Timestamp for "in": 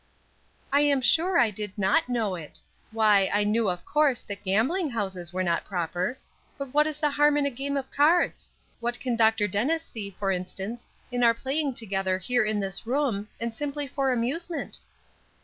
7.37-7.45, 11.11-11.23, 12.43-12.59